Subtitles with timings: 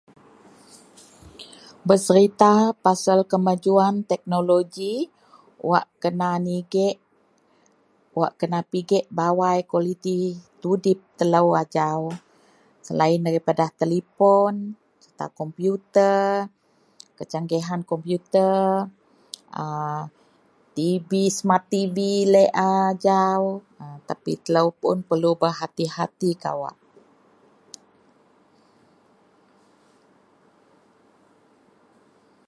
[1.87, 2.51] Peserita
[2.83, 4.93] pasel kemajuwan teknoloji,
[5.69, 6.95] wak kena nigek,
[8.19, 10.19] wak kena pigek bawai kualiti
[10.61, 12.01] tudip telou ajau
[12.87, 14.53] selain daripada telipon
[15.01, 16.13] sereta kompiuta,
[17.17, 18.47] kecanggihan kompiuta
[19.63, 19.65] a
[20.75, 21.95] tv smat tv
[22.33, 23.41] laei a ajau
[23.81, 26.75] a tapi telou pun perelu berhati-hati kawak